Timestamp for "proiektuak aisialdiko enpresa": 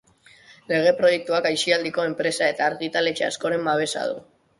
1.01-2.47